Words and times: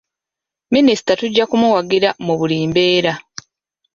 Minisita 0.73 1.11
tujja 1.19 1.43
kumuwagira 1.49 2.09
mu 2.25 2.33
buli 2.39 2.55
mbeera. 2.69 3.13